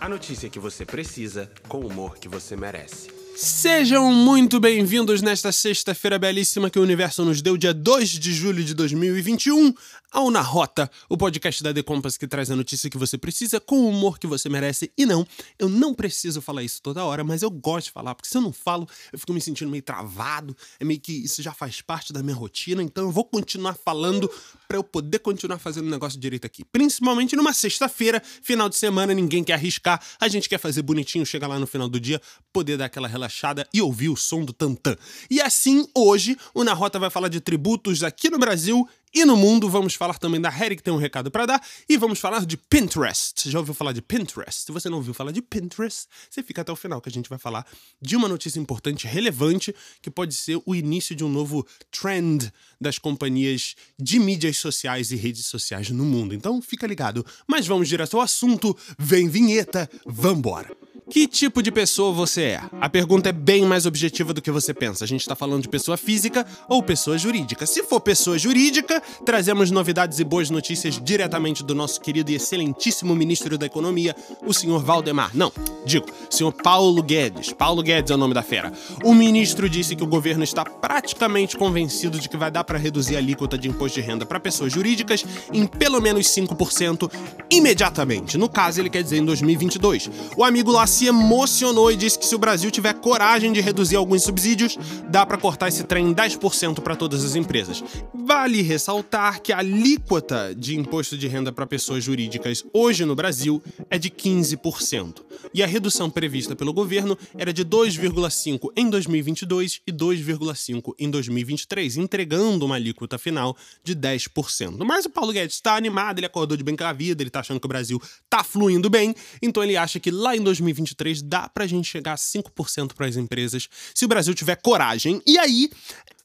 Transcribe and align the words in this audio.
A 0.00 0.08
notícia 0.08 0.48
que 0.48 0.58
você 0.58 0.86
precisa, 0.86 1.52
com 1.68 1.80
o 1.80 1.86
humor 1.86 2.16
que 2.16 2.26
você 2.26 2.56
merece. 2.56 3.10
Sejam 3.36 4.10
muito 4.10 4.58
bem-vindos 4.58 5.20
nesta 5.20 5.52
sexta-feira 5.52 6.18
belíssima 6.18 6.70
que 6.70 6.78
o 6.78 6.82
universo 6.82 7.22
nos 7.22 7.42
deu, 7.42 7.54
dia 7.54 7.74
2 7.74 8.08
de 8.18 8.32
julho 8.32 8.64
de 8.64 8.72
2021, 8.72 9.74
ao 10.10 10.30
Na 10.30 10.40
Rota, 10.40 10.90
o 11.06 11.18
podcast 11.18 11.62
da 11.62 11.74
The 11.74 11.82
Compass 11.82 12.16
que 12.16 12.26
traz 12.26 12.50
a 12.50 12.56
notícia 12.56 12.88
que 12.88 12.96
você 12.96 13.18
precisa 13.18 13.60
com 13.60 13.76
o 13.76 13.88
humor 13.90 14.18
que 14.18 14.26
você 14.26 14.48
merece. 14.48 14.90
E 14.96 15.04
não, 15.04 15.26
eu 15.58 15.68
não 15.68 15.92
preciso 15.92 16.40
falar 16.40 16.62
isso 16.62 16.80
toda 16.80 17.04
hora, 17.04 17.22
mas 17.22 17.42
eu 17.42 17.50
gosto 17.50 17.88
de 17.88 17.92
falar, 17.92 18.14
porque 18.14 18.28
se 18.30 18.38
eu 18.38 18.42
não 18.42 18.54
falo, 18.54 18.88
eu 19.12 19.18
fico 19.18 19.34
me 19.34 19.40
sentindo 19.40 19.70
meio 19.70 19.82
travado, 19.82 20.56
é 20.78 20.84
meio 20.84 20.98
que 20.98 21.12
isso 21.12 21.42
já 21.42 21.52
faz 21.52 21.82
parte 21.82 22.10
da 22.10 22.22
minha 22.22 22.36
rotina, 22.36 22.82
então 22.82 23.04
eu 23.04 23.10
vou 23.10 23.24
continuar 23.24 23.74
falando 23.74 24.30
para 24.70 24.78
eu 24.78 24.84
poder 24.84 25.18
continuar 25.18 25.58
fazendo 25.58 25.88
o 25.88 25.90
negócio 25.90 26.16
direito 26.20 26.44
aqui. 26.44 26.64
Principalmente 26.64 27.34
numa 27.34 27.52
sexta-feira, 27.52 28.22
final 28.40 28.68
de 28.68 28.76
semana, 28.76 29.12
ninguém 29.12 29.42
quer 29.42 29.54
arriscar, 29.54 30.00
a 30.20 30.28
gente 30.28 30.48
quer 30.48 30.58
fazer 30.58 30.80
bonitinho, 30.82 31.26
chegar 31.26 31.48
lá 31.48 31.58
no 31.58 31.66
final 31.66 31.88
do 31.88 31.98
dia, 31.98 32.22
poder 32.52 32.76
dar 32.76 32.84
aquela 32.84 33.08
relaxada 33.08 33.66
e 33.74 33.82
ouvir 33.82 34.10
o 34.10 34.16
som 34.16 34.44
do 34.44 34.52
tantã. 34.52 34.96
E 35.28 35.40
assim, 35.40 35.88
hoje, 35.92 36.36
o 36.54 36.62
Na 36.62 36.72
Rota 36.72 37.00
vai 37.00 37.10
falar 37.10 37.26
de 37.26 37.40
tributos 37.40 38.04
aqui 38.04 38.30
no 38.30 38.38
Brasil 38.38 38.88
e 39.12 39.24
no 39.24 39.36
mundo, 39.36 39.68
vamos 39.68 39.94
falar 39.94 40.18
também 40.18 40.40
da 40.40 40.48
Harry, 40.48 40.76
que 40.76 40.82
tem 40.82 40.92
um 40.92 40.96
recado 40.96 41.30
para 41.30 41.44
dar, 41.44 41.66
e 41.88 41.96
vamos 41.96 42.20
falar 42.20 42.46
de 42.46 42.56
Pinterest. 42.56 43.50
Já 43.50 43.58
ouviu 43.58 43.74
falar 43.74 43.92
de 43.92 44.00
Pinterest? 44.00 44.66
Se 44.66 44.72
você 44.72 44.88
não 44.88 44.98
ouviu 44.98 45.12
falar 45.12 45.32
de 45.32 45.42
Pinterest, 45.42 46.06
você 46.28 46.42
fica 46.42 46.62
até 46.62 46.70
o 46.70 46.76
final, 46.76 47.00
que 47.00 47.08
a 47.08 47.12
gente 47.12 47.28
vai 47.28 47.38
falar 47.38 47.66
de 48.00 48.14
uma 48.14 48.28
notícia 48.28 48.60
importante, 48.60 49.06
relevante, 49.06 49.74
que 50.00 50.10
pode 50.10 50.34
ser 50.34 50.60
o 50.64 50.74
início 50.74 51.16
de 51.16 51.24
um 51.24 51.28
novo 51.28 51.66
trend 51.90 52.52
das 52.80 52.98
companhias 52.98 53.74
de 53.98 54.20
mídias 54.20 54.58
sociais 54.58 55.10
e 55.10 55.16
redes 55.16 55.46
sociais 55.46 55.90
no 55.90 56.04
mundo. 56.04 56.34
Então, 56.34 56.62
fica 56.62 56.86
ligado. 56.86 57.26
Mas 57.46 57.66
vamos 57.66 57.88
direto 57.88 58.16
ao 58.16 58.22
assunto. 58.22 58.76
Vem 58.96 59.28
vinheta, 59.28 59.90
vambora! 60.06 60.70
Que 61.10 61.26
tipo 61.26 61.60
de 61.60 61.72
pessoa 61.72 62.12
você 62.12 62.42
é? 62.42 62.60
A 62.80 62.88
pergunta 62.88 63.30
é 63.30 63.32
bem 63.32 63.64
mais 63.66 63.84
objetiva 63.84 64.32
do 64.32 64.40
que 64.40 64.48
você 64.48 64.72
pensa. 64.72 65.02
A 65.02 65.08
gente 65.08 65.22
está 65.22 65.34
falando 65.34 65.62
de 65.62 65.68
pessoa 65.68 65.96
física 65.96 66.46
ou 66.68 66.80
pessoa 66.84 67.18
jurídica. 67.18 67.66
Se 67.66 67.82
for 67.82 68.00
pessoa 68.00 68.38
jurídica, 68.38 69.02
trazemos 69.26 69.72
novidades 69.72 70.20
e 70.20 70.24
boas 70.24 70.50
notícias 70.50 71.00
diretamente 71.02 71.64
do 71.64 71.74
nosso 71.74 72.00
querido 72.00 72.30
e 72.30 72.36
excelentíssimo 72.36 73.12
ministro 73.16 73.58
da 73.58 73.66
Economia, 73.66 74.14
o 74.46 74.54
senhor 74.54 74.84
Valdemar. 74.84 75.32
Não, 75.34 75.52
digo, 75.84 76.06
senhor 76.30 76.52
Paulo 76.52 77.02
Guedes. 77.02 77.52
Paulo 77.52 77.82
Guedes 77.82 78.12
é 78.12 78.14
o 78.14 78.18
nome 78.18 78.32
da 78.32 78.42
fera. 78.42 78.72
O 79.02 79.12
ministro 79.12 79.68
disse 79.68 79.96
que 79.96 80.04
o 80.04 80.06
governo 80.06 80.44
está 80.44 80.64
praticamente 80.64 81.56
convencido 81.56 82.20
de 82.20 82.28
que 82.28 82.36
vai 82.36 82.52
dar 82.52 82.62
para 82.62 82.78
reduzir 82.78 83.16
a 83.16 83.18
alíquota 83.18 83.58
de 83.58 83.68
imposto 83.68 84.00
de 84.00 84.06
renda 84.06 84.24
para 84.24 84.38
pessoas 84.38 84.72
jurídicas 84.72 85.24
em 85.52 85.66
pelo 85.66 86.00
menos 86.00 86.28
5% 86.28 87.10
imediatamente. 87.50 88.38
No 88.38 88.48
caso, 88.48 88.80
ele 88.80 88.88
quer 88.88 89.02
dizer 89.02 89.16
em 89.16 89.24
2022. 89.24 90.08
O 90.36 90.44
amigo 90.44 90.70
lá 90.70 90.86
se 91.00 91.06
emocionou 91.06 91.90
e 91.90 91.96
disse 91.96 92.18
que 92.18 92.26
se 92.26 92.34
o 92.34 92.38
Brasil 92.38 92.70
tiver 92.70 92.92
coragem 92.92 93.54
de 93.54 93.60
reduzir 93.62 93.96
alguns 93.96 94.22
subsídios, 94.22 94.76
dá 95.08 95.24
para 95.24 95.38
cortar 95.38 95.68
esse 95.68 95.82
trem 95.82 96.10
em 96.10 96.14
10% 96.14 96.80
para 96.80 96.94
todas 96.94 97.24
as 97.24 97.36
empresas. 97.36 97.82
Vale 98.12 98.60
ressaltar 98.60 99.40
que 99.40 99.50
a 99.50 99.60
alíquota 99.60 100.54
de 100.54 100.76
imposto 100.76 101.16
de 101.16 101.26
renda 101.26 101.50
para 101.50 101.66
pessoas 101.66 102.04
jurídicas 102.04 102.62
hoje 102.70 103.06
no 103.06 103.16
Brasil 103.16 103.62
é 103.88 103.98
de 103.98 104.10
15%. 104.10 105.22
E 105.54 105.62
a 105.62 105.66
redução 105.66 106.10
prevista 106.10 106.54
pelo 106.54 106.70
governo 106.70 107.16
era 107.38 107.50
de 107.50 107.64
2,5 107.64 108.68
em 108.76 108.90
2022 108.90 109.80
e 109.86 109.92
2,5 109.92 110.94
em 110.98 111.10
2023, 111.10 111.96
entregando 111.96 112.66
uma 112.66 112.74
alíquota 112.74 113.16
final 113.16 113.56
de 113.82 113.96
10%. 113.96 114.84
Mas 114.84 115.06
o 115.06 115.10
Paulo 115.10 115.32
Guedes 115.32 115.56
está 115.56 115.76
animado, 115.76 116.18
ele 116.18 116.26
acordou 116.26 116.58
de 116.58 116.62
bem 116.62 116.76
com 116.76 116.84
a 116.84 116.92
vida, 116.92 117.22
ele 117.22 117.30
está 117.30 117.40
achando 117.40 117.58
que 117.58 117.66
o 117.66 117.68
Brasil 117.68 117.98
está 118.22 118.44
fluindo 118.44 118.90
bem, 118.90 119.14
então 119.40 119.64
ele 119.64 119.78
acha 119.78 119.98
que 119.98 120.10
lá 120.10 120.36
em 120.36 120.42
2023 120.42 120.89
dá 121.22 121.48
pra 121.48 121.66
gente 121.66 121.88
chegar 121.88 122.12
a 122.12 122.16
5% 122.16 122.94
para 122.94 123.06
as 123.06 123.16
empresas 123.16 123.68
se 123.94 124.04
o 124.04 124.08
Brasil 124.08 124.34
tiver 124.34 124.56
coragem. 124.56 125.22
E 125.26 125.38
aí 125.38 125.70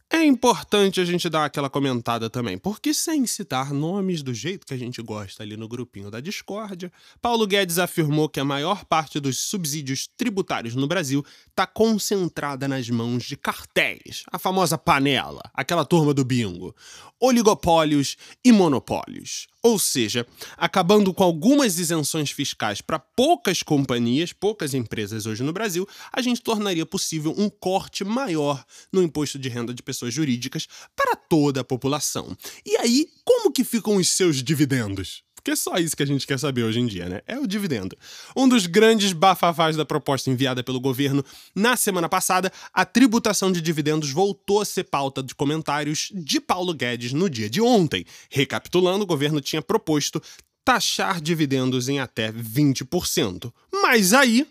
é 0.10 0.24
importante 0.24 1.02
a 1.02 1.06
gente 1.06 1.28
dar 1.28 1.46
aquela 1.46 1.70
comentada 1.70 2.30
também, 2.30 2.58
porque 2.58 2.94
sem 2.94 3.26
citar 3.26 3.74
nomes 3.74 4.22
do 4.22 4.34
jeito 4.34 4.66
que 4.66 4.74
a 4.74 4.78
gente 4.78 5.02
gosta 5.02 5.44
ali 5.44 5.58
no 5.58 5.68
grupinho 5.68 6.12
da 6.12 6.20
discórdia, 6.20 6.92
Paulo 7.22 7.46
Guedes 7.46 7.80
afirmou 7.80 8.30
que 8.30 8.40
a 8.40 8.46
maior 8.46 8.86
parte 8.86 9.20
dos 9.20 9.38
subsídios 9.40 10.08
tributários 10.16 10.76
no 10.76 10.88
Brasil 10.88 11.26
está 11.50 11.66
concentrada 11.66 12.68
nas 12.68 12.90
mãos 12.90 13.24
de 13.24 13.36
cartéis, 13.36 14.24
a 14.32 14.38
famosa 14.38 14.78
panela, 14.78 15.42
aquela 15.54 15.84
turma 15.84 16.14
do 16.14 16.24
bingo, 16.24 16.74
oligopólios 17.20 18.16
e 18.44 18.52
monopólios. 18.52 19.48
Ou 19.66 19.80
seja, 19.80 20.28
acabando 20.56 21.12
com 21.12 21.24
algumas 21.24 21.80
isenções 21.80 22.30
fiscais 22.30 22.82
para 22.82 23.00
poucas 23.00 23.64
companhias, 23.64 24.32
poucas 24.32 24.76
empresas 24.76 25.26
hoje 25.26 25.42
no 25.42 25.52
Brasil, 25.52 25.90
a 26.14 26.22
gente 26.22 26.40
tornaria 26.40 26.86
possível 26.86 27.34
um 27.36 27.50
corte 27.50 28.04
maior 28.04 28.64
no 28.94 29.02
imposto 29.02 29.40
de 29.40 29.50
renda 29.50 29.74
de 29.74 29.82
pessoas 29.82 30.14
jurídicas 30.14 30.68
para 30.96 31.16
toda 31.16 31.62
a 31.62 31.64
população. 31.64 32.38
E 32.64 32.78
aí, 32.78 33.08
como 33.24 33.52
que 33.52 33.64
ficam 33.64 33.96
os 33.96 34.08
seus 34.10 34.44
dividendos? 34.44 35.24
Porque 35.46 35.52
é 35.52 35.56
só 35.56 35.76
isso 35.76 35.96
que 35.96 36.02
a 36.02 36.08
gente 36.08 36.26
quer 36.26 36.40
saber 36.40 36.64
hoje 36.64 36.80
em 36.80 36.88
dia, 36.88 37.08
né? 37.08 37.22
É 37.28 37.38
o 37.38 37.46
dividendo. 37.46 37.96
Um 38.36 38.50
dos 38.50 38.66
grandes 38.66 39.14
bafafás 39.14 39.76
da 39.76 39.86
proposta 39.86 40.32
enviada 40.32 40.64
pelo 40.64 40.80
governo 40.80 41.24
na 41.54 41.78
semana 41.78 42.10
passada, 42.10 42.52
a 42.74 42.84
tributação 42.84 43.52
de 43.52 43.62
dividendos 43.62 44.10
voltou 44.10 44.60
a 44.60 44.66
ser 44.66 44.86
pauta 44.86 45.22
de 45.22 45.36
comentários 45.36 46.10
de 46.16 46.42
Paulo 46.42 46.74
Guedes 46.74 47.14
no 47.14 47.30
dia 47.30 47.48
de 47.48 47.62
ontem. 47.62 48.04
Recapitulando, 48.28 49.04
o 49.04 49.06
governo 49.06 49.40
tinha 49.40 49.62
proposto 49.62 50.20
taxar 50.64 51.22
dividendos 51.22 51.90
em 51.90 52.00
até 52.00 52.32
20%. 52.32 53.54
Mas 53.72 54.14
aí, 54.14 54.48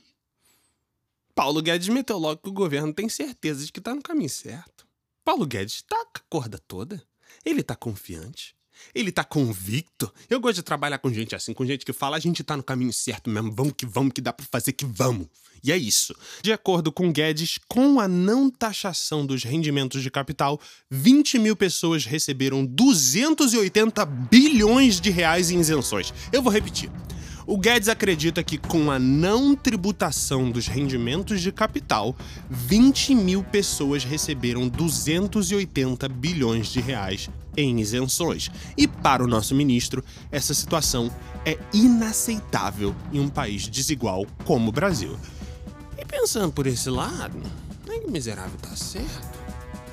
Paulo 1.34 1.60
Guedes 1.60 1.88
meteu 1.88 2.19
logo 2.19 2.41
que 2.41 2.50
o 2.50 2.53
governo 2.53 2.94
tem 2.94 3.09
certeza 3.09 3.66
de 3.66 3.72
que 3.72 3.81
está 3.81 3.93
no 3.93 4.00
caminho 4.00 4.31
certo. 4.31 4.87
Paulo 5.25 5.44
Guedes 5.44 5.83
tá 5.83 6.04
com 6.04 6.19
a 6.19 6.22
corda 6.31 6.56
toda. 6.69 7.03
Ele 7.44 7.65
tá 7.65 7.75
confiante. 7.75 8.54
Ele 8.94 9.12
tá 9.12 9.24
convicto. 9.24 10.12
Eu 10.28 10.40
gosto 10.40 10.56
de 10.56 10.62
trabalhar 10.62 10.98
com 10.98 11.12
gente 11.12 11.34
assim, 11.34 11.52
com 11.52 11.64
gente 11.64 11.84
que 11.84 11.92
fala, 11.92 12.16
a 12.16 12.20
gente 12.20 12.42
tá 12.42 12.56
no 12.56 12.62
caminho 12.62 12.92
certo 12.92 13.30
mesmo, 13.30 13.52
vamos 13.52 13.74
que 13.76 13.86
vamos, 13.86 14.12
que 14.12 14.20
dá 14.20 14.32
para 14.32 14.46
fazer 14.50 14.72
que 14.72 14.84
vamos. 14.84 15.26
E 15.62 15.72
é 15.72 15.76
isso. 15.78 16.14
De 16.42 16.52
acordo 16.52 16.92
com 16.92 17.10
Guedes, 17.10 17.58
com 17.66 17.98
a 17.98 18.06
não 18.06 18.50
taxação 18.50 19.24
dos 19.24 19.44
rendimentos 19.44 20.02
de 20.02 20.10
capital, 20.10 20.60
20 20.90 21.38
mil 21.38 21.56
pessoas 21.56 22.04
receberam 22.04 22.66
280 22.66 24.04
bilhões 24.04 25.00
de 25.00 25.10
reais 25.10 25.50
em 25.50 25.58
isenções. 25.58 26.12
Eu 26.30 26.42
vou 26.42 26.52
repetir. 26.52 26.91
O 27.46 27.58
Guedes 27.58 27.88
acredita 27.88 28.42
que, 28.42 28.56
com 28.56 28.91
a 28.91 28.98
não 28.98 29.54
tributação 29.54 30.50
dos 30.50 30.66
rendimentos 30.66 31.42
de 31.42 31.52
capital, 31.52 32.16
20 32.48 33.14
mil 33.14 33.44
pessoas 33.44 34.02
receberam 34.02 34.66
280 34.66 36.08
bilhões 36.08 36.68
de 36.68 36.80
reais 36.80 37.28
em 37.56 37.81
isenções. 37.81 38.50
E 38.76 38.87
para 38.87 39.22
o 39.22 39.26
nosso 39.26 39.54
ministro, 39.54 40.04
essa 40.31 40.54
situação 40.54 41.10
é 41.44 41.59
inaceitável 41.72 42.94
em 43.12 43.20
um 43.20 43.28
país 43.28 43.69
desigual 43.69 44.26
como 44.44 44.69
o 44.69 44.72
Brasil. 44.72 45.16
E 45.98 46.04
pensando 46.04 46.53
por 46.53 46.66
esse 46.66 46.91
lado, 46.91 47.41
nem 47.87 48.00
que 48.00 48.10
miserável 48.10 48.59
tá 48.60 48.75
certo. 48.75 49.34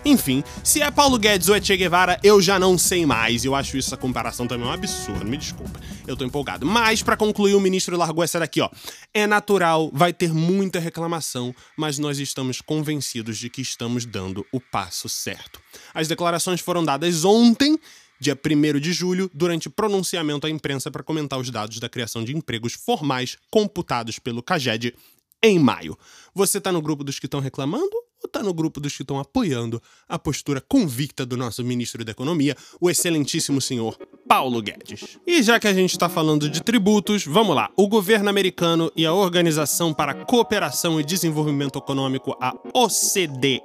Enfim, 0.04 0.44
se 0.64 0.82
é 0.82 0.90
Paulo 0.90 1.18
Guedes 1.20 1.48
ou 1.48 1.56
é 1.56 1.62
Che 1.62 1.78
Guevara, 1.78 2.20
eu 2.24 2.42
já 2.42 2.58
não 2.58 2.78
sei 2.78 3.06
mais. 3.06 3.46
Eu 3.46 3.54
acho 3.54 3.78
essa 3.78 3.96
comparação 3.96 4.48
também 4.48 4.68
um 4.68 4.72
absurdo, 4.72 5.24
me 5.26 5.38
desculpa. 5.38 5.80
Eu 6.08 6.18
tô 6.18 6.26
empolgado. 6.26 6.66
Mas, 6.66 7.04
para 7.04 7.16
concluir, 7.16 7.54
o 7.54 7.60
ministro 7.60 7.96
largou 7.96 8.24
essa 8.24 8.40
daqui, 8.40 8.62
ó. 8.62 8.70
É 9.14 9.28
natural, 9.28 9.92
vai 9.94 10.12
ter 10.12 10.34
muita 10.34 10.80
reclamação, 10.80 11.54
mas 11.78 12.00
nós 12.00 12.18
estamos 12.18 12.62
convencidos 12.62 13.38
de 13.38 13.50
que 13.50 13.62
estamos 13.62 14.06
dando 14.06 14.46
o 14.52 14.60
passo 14.60 15.08
certo. 15.08 15.60
As 15.94 16.08
declarações 16.08 16.62
foram 16.62 16.84
dadas 16.84 17.24
ontem 17.24 17.78
dia 18.20 18.38
1 18.40 18.80
de 18.80 18.94
julho, 18.94 19.32
durante 19.34 19.68
pronunciamento 19.68 20.46
à 20.46 20.50
imprensa 20.50 20.92
para 20.92 21.02
comentar 21.02 21.40
os 21.40 21.50
dados 21.50 21.80
da 21.80 21.90
criação 21.90 22.24
de 22.24 22.38
empregos 22.38 22.74
formais 22.74 23.36
computados 23.50 24.20
pelo 24.20 24.44
CAGED 24.44 24.94
em 25.42 25.58
maio. 25.58 25.98
Você 26.36 26.60
está 26.60 26.72
no 26.72 26.84
grupo 26.84 27.04
dos 27.04 27.18
que 27.18 27.26
estão 27.26 27.40
reclamando 27.40 28.11
ou 28.22 28.28
está 28.28 28.44
no 28.44 28.54
grupo 28.54 28.80
dos 28.80 28.96
que 28.96 29.04
estão 29.04 29.20
apoiando 29.20 29.82
a 30.08 30.20
postura 30.20 30.62
convicta 30.62 31.26
do 31.26 31.36
nosso 31.36 31.64
ministro 31.64 32.06
da 32.06 32.12
Economia, 32.12 32.56
o 32.80 32.90
excelentíssimo 32.90 33.60
senhor 33.60 33.98
Paulo 34.28 34.62
Guedes? 34.62 35.18
E 35.26 35.42
já 35.42 35.60
que 35.60 35.68
a 35.68 35.74
gente 35.74 35.92
está 35.92 36.08
falando 36.08 36.48
de 36.48 36.62
tributos, 36.62 37.26
vamos 37.26 37.56
lá. 37.56 37.70
O 37.76 37.88
governo 37.88 38.30
americano 38.30 38.92
e 38.96 39.06
a 39.06 39.14
Organização 39.14 39.94
para 39.94 40.12
a 40.12 40.26
Cooperação 40.26 41.00
e 41.00 41.04
Desenvolvimento 41.04 41.80
Econômico, 41.80 42.38
a 42.40 42.54
OCDE, 42.74 43.62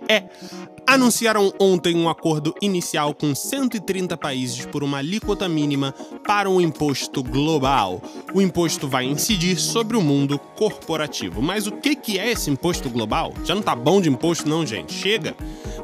anunciaram 0.87 1.53
ontem 1.59 1.97
um 1.97 2.09
acordo 2.09 2.55
inicial 2.63 3.13
com 3.13 3.35
130 3.35 4.17
países 4.17 4.65
por 4.65 4.85
uma 4.85 4.99
alíquota 4.99 5.49
mínima 5.49 5.95
para 6.27 6.49
um 6.49 6.61
imposto 6.61 7.23
global. 7.23 8.01
O 8.33 8.41
imposto 8.41 8.87
vai 8.87 9.05
incidir 9.05 9.59
sobre 9.59 9.97
o 9.97 10.03
mundo 10.03 10.39
corporativo. 10.39 11.43
Mas 11.43 11.67
o 11.67 11.73
que 11.73 12.19
é 12.19 12.31
esse 12.31 12.51
imposto 12.51 12.89
global? 12.89 13.35
Já 13.45 13.55
não 13.55 13.63
tá 13.63 13.75
bom 13.75 14.01
de 14.01 14.09
imposto, 14.09 14.49
não, 14.49 14.65
gente? 14.65 14.93
Chega! 14.93 15.35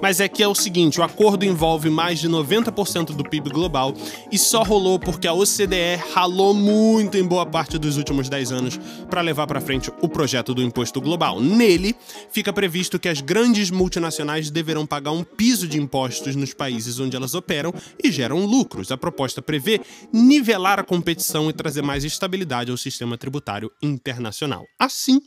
Mas 0.03 0.19
é 0.19 0.29
que 0.29 0.43
é 0.43 0.49
o 0.49 0.55
seguinte: 0.55 0.99
o 0.99 1.05
acordo 1.05 1.45
envolve 1.45 1.89
mais 1.89 2.19
de 2.19 2.29
90% 2.29 3.15
do 3.15 3.23
PIB 3.23 3.51
global 3.51 3.95
e 4.33 4.37
só 4.37 4.65
rolou 4.65 4.99
porque 4.99 5.29
a 5.29 5.33
OCDE 5.33 5.95
ralou 6.13 6.53
muito 6.53 7.17
em 7.17 7.25
boa 7.25 7.47
parte 7.47 7.79
dos 7.79 7.97
últimos 7.97 8.29
10 8.29 8.51
anos 8.51 8.81
para 9.09 9.21
levar 9.21 9.47
para 9.47 9.61
frente 9.61 9.93
o 10.03 10.09
projeto 10.09 10.53
do 10.53 10.63
imposto 10.63 11.01
global. 11.01 11.41
Nele, 11.41 11.95
fica 12.33 12.53
previsto 12.53 12.99
que 12.99 13.09
as 13.09 13.21
grandes 13.21 13.71
multinacionais 13.71 14.51
deverão 14.51 14.85
pagar 14.85 15.13
um 15.13 15.23
piso 15.23 15.69
de 15.69 15.79
impostos 15.81 16.35
nos 16.35 16.53
países 16.53 16.99
onde 16.99 17.17
elas 17.17 17.35
operam 17.35 17.73
e 18.03 18.11
geram 18.11 18.45
lucros. 18.45 18.91
A 18.91 18.97
proposta 18.97 19.41
prevê 19.41 19.81
nivelar 20.13 20.81
a 20.81 20.85
competição 20.85 21.49
e 21.49 21.53
trazer 21.53 21.83
mais 21.83 22.03
estabilidade 22.03 22.73
ao 22.73 22.77
sistema 22.77 23.17
tributário 23.17 23.71
internacional. 23.81 24.65
Assim, 24.79 25.21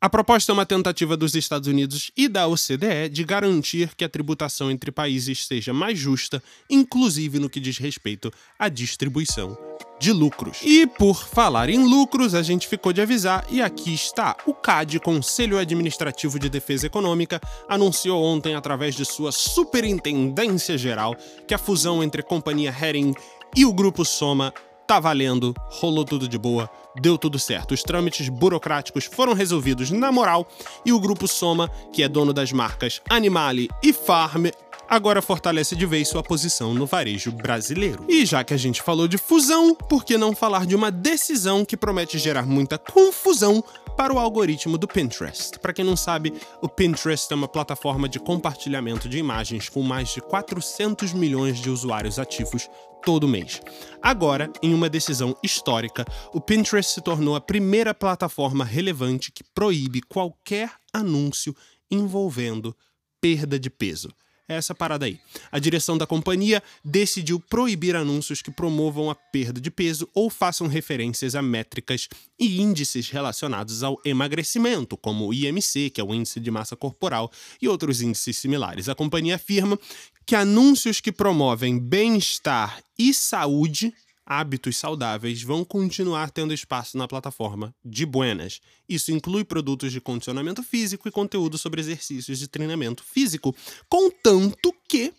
a 0.00 0.08
proposta 0.08 0.50
é 0.50 0.54
uma 0.54 0.66
tentativa 0.66 1.16
dos 1.16 1.34
Estados 1.34 1.68
Unidos 1.68 2.10
e 2.16 2.28
da 2.28 2.46
OCDE 2.46 3.08
de 3.10 3.24
garantir 3.24 3.94
que 3.96 4.04
a 4.04 4.08
tributação 4.08 4.70
entre 4.70 4.90
países 4.90 5.46
seja 5.46 5.72
mais 5.72 5.98
justa, 5.98 6.42
inclusive 6.68 7.38
no 7.38 7.50
que 7.50 7.60
diz 7.60 7.78
respeito 7.78 8.32
à 8.58 8.68
distribuição 8.68 9.56
de 10.00 10.12
lucros. 10.12 10.58
E 10.62 10.86
por 10.86 11.22
falar 11.26 11.68
em 11.68 11.84
lucros, 11.84 12.34
a 12.34 12.42
gente 12.42 12.66
ficou 12.66 12.92
de 12.92 13.02
avisar 13.02 13.46
e 13.50 13.60
aqui 13.60 13.92
está. 13.92 14.34
O 14.46 14.54
CAD, 14.54 14.98
Conselho 15.00 15.58
Administrativo 15.58 16.38
de 16.38 16.48
Defesa 16.48 16.86
Econômica, 16.86 17.40
anunciou 17.68 18.22
ontem 18.22 18.54
através 18.54 18.94
de 18.94 19.04
sua 19.04 19.30
Superintendência 19.30 20.78
Geral 20.78 21.14
que 21.46 21.52
a 21.52 21.58
fusão 21.58 22.02
entre 22.02 22.22
a 22.22 22.24
companhia 22.24 22.74
Hering 22.74 23.14
e 23.54 23.66
o 23.66 23.72
grupo 23.72 24.04
Soma 24.04 24.54
tá 24.90 24.98
valendo, 24.98 25.54
rolou 25.68 26.04
tudo 26.04 26.26
de 26.26 26.36
boa, 26.36 26.68
deu 27.00 27.16
tudo 27.16 27.38
certo. 27.38 27.74
Os 27.74 27.84
trâmites 27.84 28.28
burocráticos 28.28 29.04
foram 29.04 29.34
resolvidos 29.34 29.92
na 29.92 30.10
moral 30.10 30.48
e 30.84 30.92
o 30.92 30.98
grupo 30.98 31.28
Soma, 31.28 31.70
que 31.92 32.02
é 32.02 32.08
dono 32.08 32.32
das 32.32 32.50
marcas 32.50 33.00
Animale 33.08 33.68
e 33.84 33.92
Farm, 33.92 34.46
agora 34.90 35.22
fortalece 35.22 35.76
de 35.76 35.86
vez 35.86 36.08
sua 36.08 36.20
posição 36.20 36.74
no 36.74 36.84
varejo 36.84 37.30
brasileiro. 37.30 38.04
E 38.08 38.26
já 38.26 38.42
que 38.42 38.52
a 38.52 38.56
gente 38.56 38.82
falou 38.82 39.06
de 39.06 39.16
fusão, 39.16 39.72
por 39.72 40.04
que 40.04 40.18
não 40.18 40.34
falar 40.34 40.66
de 40.66 40.74
uma 40.74 40.90
decisão 40.90 41.64
que 41.64 41.76
promete 41.76 42.18
gerar 42.18 42.44
muita 42.44 42.76
confusão 42.76 43.62
para 43.96 44.12
o 44.12 44.18
algoritmo 44.18 44.76
do 44.76 44.88
Pinterest. 44.88 45.60
Para 45.60 45.72
quem 45.72 45.84
não 45.84 45.94
sabe, 45.94 46.34
o 46.60 46.68
Pinterest 46.68 47.32
é 47.32 47.36
uma 47.36 47.46
plataforma 47.46 48.08
de 48.08 48.18
compartilhamento 48.18 49.08
de 49.08 49.18
imagens 49.18 49.68
com 49.68 49.82
mais 49.82 50.08
de 50.08 50.20
400 50.20 51.12
milhões 51.12 51.60
de 51.60 51.70
usuários 51.70 52.18
ativos 52.18 52.68
todo 53.04 53.28
mês. 53.28 53.60
Agora, 54.02 54.50
em 54.60 54.74
uma 54.74 54.88
decisão 54.88 55.36
histórica, 55.42 56.04
o 56.32 56.40
Pinterest 56.40 56.94
se 56.94 57.00
tornou 57.00 57.36
a 57.36 57.40
primeira 57.40 57.94
plataforma 57.94 58.64
relevante 58.64 59.30
que 59.30 59.44
proíbe 59.54 60.00
qualquer 60.02 60.72
anúncio 60.92 61.54
envolvendo 61.90 62.76
perda 63.20 63.58
de 63.58 63.70
peso. 63.70 64.08
É 64.50 64.56
essa 64.56 64.74
parada 64.74 65.06
aí. 65.06 65.20
A 65.52 65.60
direção 65.60 65.96
da 65.96 66.08
companhia 66.08 66.60
decidiu 66.84 67.38
proibir 67.38 67.94
anúncios 67.94 68.42
que 68.42 68.50
promovam 68.50 69.08
a 69.08 69.14
perda 69.14 69.60
de 69.60 69.70
peso 69.70 70.08
ou 70.12 70.28
façam 70.28 70.66
referências 70.66 71.36
a 71.36 71.40
métricas 71.40 72.08
e 72.36 72.60
índices 72.60 73.08
relacionados 73.10 73.84
ao 73.84 74.00
emagrecimento, 74.04 74.96
como 74.96 75.28
o 75.28 75.32
IMC, 75.32 75.90
que 75.90 76.00
é 76.00 76.04
o 76.04 76.12
índice 76.12 76.40
de 76.40 76.50
massa 76.50 76.74
corporal, 76.74 77.30
e 77.62 77.68
outros 77.68 78.02
índices 78.02 78.38
similares. 78.38 78.88
A 78.88 78.94
companhia 78.96 79.36
afirma 79.36 79.78
que 80.26 80.34
anúncios 80.34 81.00
que 81.00 81.12
promovem 81.12 81.78
bem-estar 81.78 82.82
e 82.98 83.14
saúde 83.14 83.94
hábitos 84.30 84.76
saudáveis 84.76 85.42
vão 85.42 85.64
continuar 85.64 86.30
tendo 86.30 86.54
espaço 86.54 86.96
na 86.96 87.08
plataforma 87.08 87.74
de 87.84 88.06
Buenas. 88.06 88.60
Isso 88.88 89.10
inclui 89.10 89.42
produtos 89.42 89.90
de 89.90 90.00
condicionamento 90.00 90.62
físico 90.62 91.08
e 91.08 91.10
conteúdo 91.10 91.58
sobre 91.58 91.80
exercícios 91.80 92.38
de 92.38 92.46
treinamento 92.46 93.02
físico, 93.02 93.52
contanto 93.88 94.72
que 94.88 95.12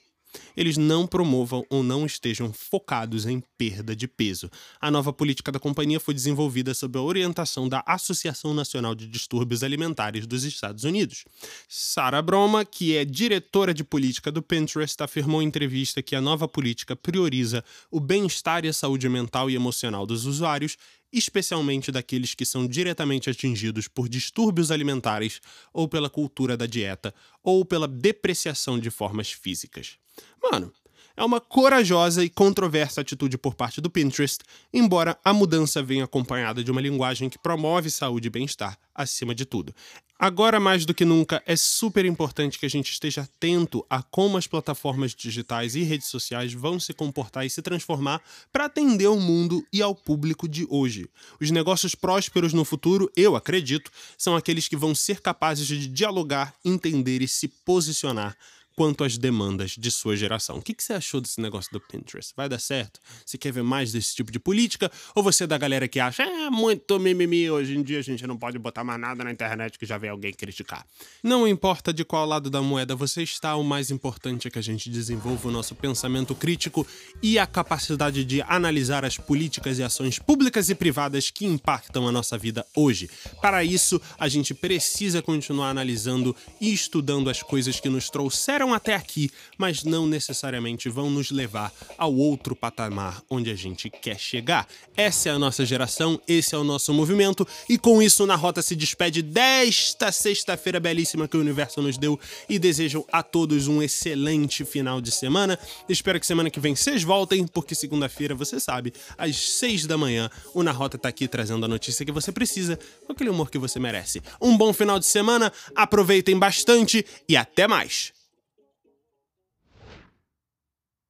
eles 0.56 0.78
não 0.78 1.06
promovam 1.08 1.66
ou 1.70 1.84
não 1.84 2.06
estejam 2.06 2.52
focados 2.54 3.26
em 3.26 3.42
perda 3.58 3.96
de 3.96 4.08
peso. 4.08 4.50
A 4.80 4.90
nova 4.90 5.12
política 5.12 5.52
da 5.52 5.60
companhia 5.60 6.00
foi 6.00 6.14
desenvolvida 6.14 6.74
sob 6.74 6.98
a 6.98 7.02
orientação 7.02 7.68
da 7.68 7.84
Associação 7.86 8.54
Nacional 8.54 8.96
de 8.96 9.08
Distúrbios 9.08 9.64
Alimentares 9.64 10.26
dos 10.26 10.44
Estados 10.44 10.84
Unidos. 10.84 11.26
Sarah 11.68 12.22
Broma, 12.22 12.66
que 12.66 12.96
é 12.96 13.06
diretora 13.06 13.74
de 13.74 13.84
política 13.84 14.32
do 14.32 14.42
Pinterest, 14.42 15.02
afirmou 15.02 15.42
em 15.42 15.48
entrevista 15.48 16.02
que 16.02 16.16
a 16.16 16.22
nova 16.22 16.48
política 16.48 16.96
prioriza 16.96 17.64
o 17.90 18.00
bem-estar 18.00 18.66
e 18.66 18.70
a 18.70 18.74
saúde 18.74 19.08
mental 19.10 19.50
e 19.50 19.56
emocional 19.56 20.06
dos 20.06 20.26
usuários 20.26 20.78
especialmente 21.12 21.92
daqueles 21.92 22.34
que 22.34 22.46
são 22.46 22.66
diretamente 22.66 23.30
atingidos 23.30 23.88
por 23.88 24.08
distúrbios 24.08 24.72
alimentares 24.72 25.42
ou 25.74 25.88
pela 25.88 26.10
cultura 26.10 26.56
da 26.56 26.66
dieta 26.66 27.14
ou 27.44 27.66
pela 27.66 27.88
depreciação 27.88 28.80
de 28.80 28.90
formas 28.90 29.32
físicas. 29.32 30.01
Mano, 30.42 30.74
é 31.16 31.24
uma 31.24 31.42
corajosa 31.42 32.24
e 32.24 32.30
controversa 32.30 33.02
atitude 33.02 33.38
por 33.38 33.54
parte 33.54 33.82
do 33.82 33.90
Pinterest, 33.90 34.40
embora 34.74 35.18
a 35.24 35.34
mudança 35.34 35.84
venha 35.84 36.06
acompanhada 36.06 36.64
de 36.64 36.72
uma 36.72 36.82
linguagem 36.82 37.30
que 37.30 37.38
promove 37.38 37.90
saúde 37.92 38.28
e 38.28 38.32
bem-estar 38.32 38.78
acima 38.96 39.36
de 39.36 39.46
tudo. 39.46 39.74
Agora, 40.18 40.60
mais 40.60 40.86
do 40.86 40.94
que 40.94 41.04
nunca, 41.04 41.42
é 41.46 41.56
super 41.56 42.06
importante 42.06 42.60
que 42.60 42.66
a 42.66 42.70
gente 42.70 42.92
esteja 42.92 43.22
atento 43.22 43.86
a 43.90 44.04
como 44.04 44.38
as 44.38 44.46
plataformas 44.46 45.16
digitais 45.16 45.76
e 45.76 45.82
redes 45.82 46.08
sociais 46.08 46.54
vão 46.54 46.80
se 46.80 46.94
comportar 46.94 47.46
e 47.46 47.50
se 47.50 47.62
transformar 47.62 48.22
para 48.52 48.66
atender 48.66 49.08
o 49.08 49.20
mundo 49.20 49.66
e 49.74 49.82
ao 49.82 49.96
público 49.96 50.48
de 50.48 50.66
hoje. 50.70 51.10
Os 51.40 51.50
negócios 51.50 51.96
prósperos 51.96 52.54
no 52.54 52.64
futuro, 52.64 53.12
eu 53.16 53.36
acredito, 53.36 53.90
são 54.18 54.36
aqueles 54.36 54.68
que 54.68 54.78
vão 54.78 54.94
ser 54.94 55.22
capazes 55.22 55.66
de 55.66 55.88
dialogar, 55.88 56.54
entender 56.64 57.22
e 57.22 57.28
se 57.28 57.48
posicionar 57.48 58.38
quanto 58.82 59.04
às 59.04 59.16
demandas 59.16 59.76
de 59.78 59.92
sua 59.92 60.16
geração. 60.16 60.58
O 60.58 60.62
que, 60.64 60.74
que 60.74 60.84
você 60.84 60.94
achou 60.94 61.22
desse 61.22 61.40
negócio 61.40 61.72
do 61.72 61.80
Pinterest? 61.80 62.34
Vai 62.36 62.50
dar 62.50 62.58
certo? 62.58 63.00
Você 63.24 63.38
quer 63.38 63.54
ver 63.54 63.62
mais 63.62 63.92
desse 63.92 64.16
tipo 64.16 64.32
de 64.32 64.40
política? 64.40 64.92
Ou 65.14 65.22
você 65.22 65.44
é 65.44 65.48
da 65.48 65.56
galera 65.56 65.88
que 65.88 66.00
acha, 66.00 66.24
é 66.24 66.50
muito 66.50 66.98
mimimi, 66.98 67.48
hoje 67.48 67.78
em 67.78 67.84
dia 67.84 68.00
a 68.00 68.02
gente 68.02 68.26
não 68.26 68.36
pode 68.36 68.58
botar 68.58 68.84
mais 68.84 69.00
nada 69.00 69.24
na 69.24 69.30
internet 69.30 69.78
que 69.78 69.86
já 69.86 70.00
vem 70.00 70.10
alguém 70.10 70.34
criticar? 70.34 70.84
Não 71.22 71.48
importa 71.48 71.94
de 71.94 72.04
qual 72.04 72.26
lado 72.26 72.50
da 72.50 72.60
moeda 72.60 72.96
você 72.96 73.22
está, 73.22 73.56
o 73.56 73.64
mais 73.64 73.92
importante 73.92 74.48
é 74.48 74.50
que 74.50 74.58
a 74.58 74.64
gente 74.64 74.90
desenvolva 74.90 75.50
o 75.50 75.52
nosso 75.52 75.76
pensamento 75.76 76.34
crítico 76.34 76.88
e 77.22 77.38
a 77.38 77.46
capacidade 77.46 78.26
de 78.26 78.42
analisar 78.48 79.06
as 79.06 79.16
políticas 79.16 79.78
e 79.78 79.84
ações 79.84 80.18
públicas 80.18 80.72
e 80.72 80.74
privadas 80.74 81.30
que 81.30 81.46
impactam 81.46 82.08
a 82.08 82.12
nossa 82.12 82.36
vida 82.36 82.66
hoje. 82.76 83.08
Para 83.40 83.64
isso, 83.64 84.02
a 84.18 84.28
gente 84.28 84.56
precisa 84.56 85.22
continuar 85.22 85.70
analisando 85.70 86.36
e 86.60 86.74
estudando 86.74 87.30
as 87.30 87.44
coisas 87.44 87.80
que 87.80 87.88
nos 87.88 88.10
trouxeram 88.10 88.71
até 88.74 88.94
aqui, 88.94 89.32
mas 89.58 89.84
não 89.84 90.06
necessariamente 90.06 90.90
vão 90.90 91.10
nos 91.10 91.32
levar 91.32 91.74
ao 91.98 92.14
outro 92.14 92.56
patamar 92.56 93.22
onde 93.30 93.50
a 93.50 93.56
gente 93.56 93.90
quer 93.90 94.20
chegar. 94.20 94.68
Essa 94.96 95.30
é 95.30 95.32
a 95.32 95.40
nossa 95.40 95.66
geração, 95.66 96.22
esse 96.28 96.54
é 96.54 96.58
o 96.58 96.64
nosso 96.64 96.94
movimento, 96.94 97.48
e 97.70 97.78
com 97.78 98.02
isso, 98.02 98.26
na 98.26 98.36
Rota 98.36 98.62
se 98.62 98.76
despede 98.76 99.22
desta 99.22 100.12
sexta-feira 100.12 100.80
belíssima 100.80 101.28
que 101.28 101.38
o 101.38 101.40
universo 101.40 101.82
nos 101.82 101.98
deu 101.98 102.20
e 102.50 102.60
desejo 102.60 103.06
a 103.12 103.24
todos 103.24 103.68
um 103.68 103.82
excelente 103.82 104.66
final 104.66 105.00
de 105.00 105.12
semana. 105.12 105.58
Espero 105.88 106.20
que 106.20 106.26
semana 106.26 106.50
que 106.50 106.60
vem 106.60 106.76
vocês 106.76 107.04
voltem, 107.04 107.46
porque 107.48 107.76
segunda-feira, 107.76 108.36
você 108.36 108.60
sabe, 108.60 108.94
às 109.18 109.38
seis 109.38 109.86
da 109.86 109.98
manhã, 109.98 110.30
o 110.54 110.64
Na 110.64 110.72
Rota 110.72 110.98
tá 110.98 111.10
aqui 111.10 111.28
trazendo 111.28 111.66
a 111.66 111.68
notícia 111.68 112.06
que 112.06 112.12
você 112.12 112.32
precisa, 112.32 112.78
com 113.06 113.14
aquele 113.14 113.30
humor 113.30 113.50
que 113.50 113.58
você 113.58 113.80
merece. 113.80 114.22
Um 114.42 114.58
bom 114.58 114.74
final 114.74 115.00
de 115.00 115.06
semana, 115.06 115.52
aproveitem 115.76 116.38
bastante 116.38 117.06
e 117.28 117.38
até 117.38 117.68
mais! 117.68 118.21